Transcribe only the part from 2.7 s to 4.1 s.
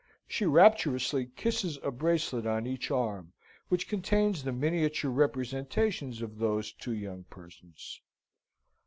arm which